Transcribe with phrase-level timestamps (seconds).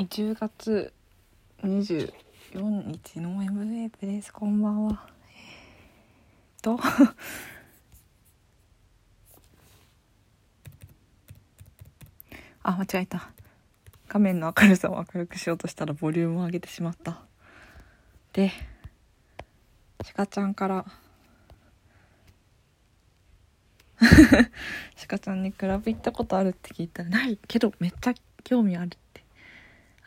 [0.00, 0.94] 10月
[1.62, 2.10] 24
[2.86, 4.32] 日の M ウェーブです。
[4.32, 5.06] こんばんは。
[5.28, 6.80] えー、と。
[12.62, 13.30] あ間違えた。
[14.08, 17.22] 画面の明るさを明るくしようとしたらボリュームを上げてしまった。
[18.32, 18.50] で
[20.02, 20.86] しかちゃんから。
[24.96, 28.14] しかちゃんにクラブ行ったことあるって聞いたらないけどめっちゃ
[28.44, 28.86] 興味ある。
[28.86, 29.09] って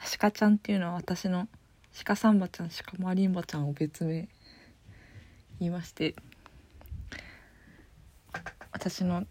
[0.06, 1.48] しかちゃんっていうのは私の
[2.04, 4.28] 鹿サンバちゃん鹿マリンバちゃんを別名
[5.60, 6.16] 言いまして
[8.72, 9.26] 私の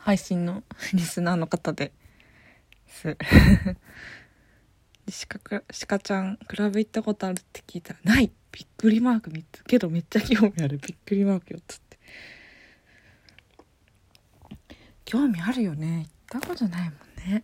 [0.00, 0.62] 配信の
[0.92, 1.92] リスナーの方で
[2.86, 3.16] す。
[5.08, 9.64] しかしかちゃんクラブ行ったことあるって聞いたら「ない!」びっくりマーク3つ。
[9.64, 10.78] けどめっちゃ興味ある。
[10.78, 11.98] びっくりマーク4つって。
[15.04, 16.06] 興味あるよね。
[16.28, 17.42] 行ったことないもんね。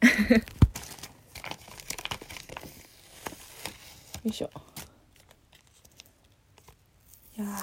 [4.29, 4.51] いしょ。
[7.37, 7.47] いや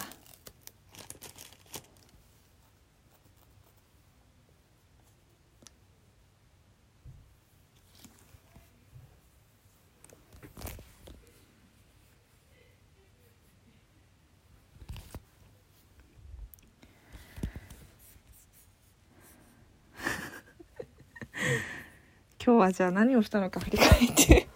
[22.43, 24.54] 今日はじゃあ何をしたのか振り返って。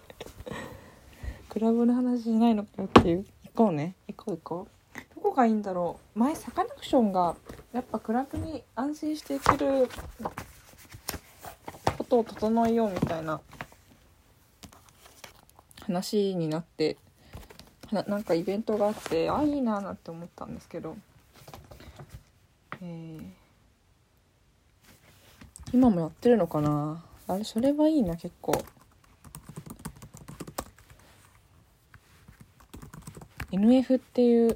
[1.60, 3.26] クラブの話しないのかよっていう。
[3.44, 3.94] 行こうね。
[4.08, 5.00] 行こう行こう。
[5.14, 6.20] どこがいいんだろう。
[6.20, 7.36] 前サカナクションが
[7.74, 9.90] やっぱクラブに安心していける
[11.98, 13.42] ことを整えようみたいな。
[15.82, 16.96] 話になって。
[17.92, 20.96] ななんかイベントがあってあいいなーなんて思ったんですけど。
[22.82, 23.22] えー、
[25.74, 27.04] 今もやってるのかな？
[27.28, 28.54] あれそれはいいな結構
[33.52, 34.56] NF っていう。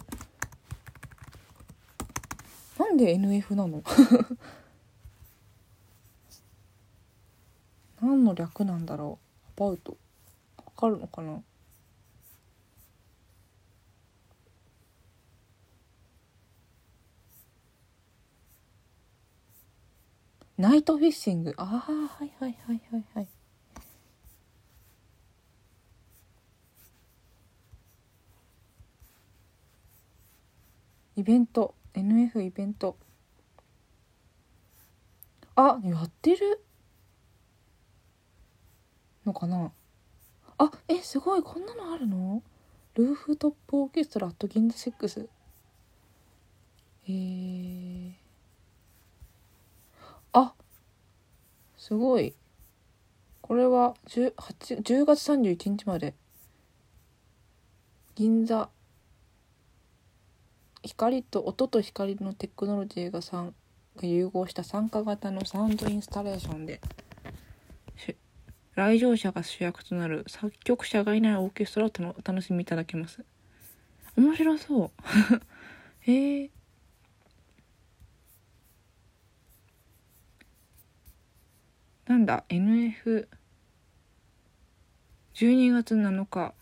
[2.80, 3.84] なんで NF なの？
[8.02, 9.20] 何の略なんだろ
[9.58, 9.62] う？
[9.64, 9.98] アバウト
[10.58, 11.42] わかるのかな？
[20.58, 21.66] ナイトフィッシングああ
[22.24, 23.28] はいはいはいはいはい。
[31.16, 32.98] イベント NF イベント。
[35.56, 36.64] あやってる？
[39.26, 39.72] のかな？
[40.58, 41.44] あえすごい。
[41.44, 42.42] こんなのあるの？
[42.96, 45.28] ルーフトップオーケストラと銀座セックス。
[47.08, 48.14] えー、
[50.32, 50.54] あ
[51.78, 52.34] すごい。
[53.42, 56.16] これは 10, 10月31日まで。
[58.16, 58.70] 銀座
[60.84, 63.22] 光と音と光のテクノロジーが
[63.96, 66.82] が融合した参加型のサウンドインスタレーションで
[68.76, 73.24] 来場者が主役となる作曲者がいないオーケストラをお楽しみいただけます。
[74.18, 74.92] 面白そう。
[76.02, 76.50] へえ
[82.08, 83.28] なんだ？NF12
[85.74, 86.54] 月7日。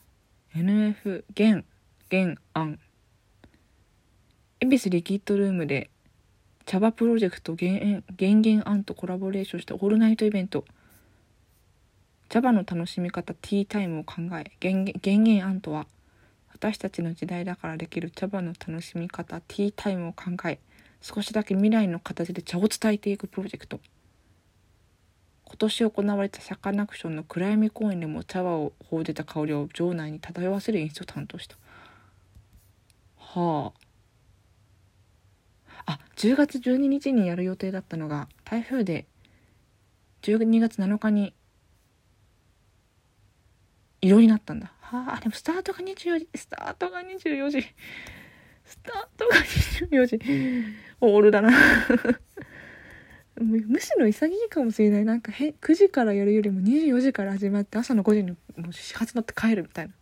[0.54, 1.64] NF 現
[2.10, 2.78] 現案
[4.64, 5.90] 恵比寿リキッドルームで
[6.68, 10.66] 茶葉プロジェクト減減アンとコラボレーションしたオールナイトイベント。
[12.30, 15.88] 茶葉の楽しみ方ティータイムを考え減減アンとは
[16.54, 20.60] 私たちの時代だからできる茶葉の楽しみ方ティータイムを考え
[21.02, 23.80] 少しだけ未来の形で茶を伝えていくプロジェクト。
[25.46, 31.56] 今年行われたサカナクションの暗闇公演でも茶葉を報じた香りを場内に漂わせる演出を担当した。
[33.18, 33.81] はあ。
[35.86, 39.06] あ10月12日にやる予定だったのが台風で
[40.22, 41.34] 12月7日に
[44.02, 44.74] 移動になったんだ。
[44.82, 47.66] はあでもスタートが24時スタートが24時。
[48.66, 50.20] スタートが24時。
[51.02, 51.52] オールだな。
[53.40, 55.06] むしろ潔いかもしれない。
[55.06, 58.38] なんかへ9時からやるよりも24時から始まって朝の5時にも
[58.70, 59.94] う始発乗って帰るみたいな。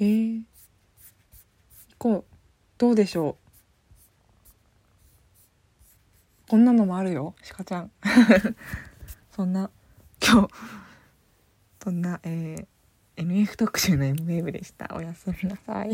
[0.00, 0.57] へえ
[1.98, 2.24] こう
[2.78, 3.36] どうでしょ
[6.46, 6.50] う？
[6.50, 7.90] こんなのもあるよ鹿ちゃん。
[9.34, 9.70] そんな
[10.26, 10.48] 今日
[11.82, 14.94] そんなえー、NF 特集の M ウェーブでした。
[14.94, 15.90] おやすみなさい。